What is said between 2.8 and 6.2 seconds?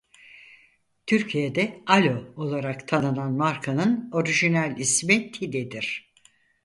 tanınan markanın orijinal ismi Tide'dir.